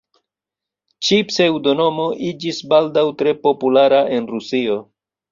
Ĉi-pseŭdonomo 1.07 2.05
iĝis 2.29 2.61
baldaŭ 2.71 3.03
tre 3.19 3.33
populara 3.43 3.99
en 4.17 4.31
Rusio. 4.33 4.79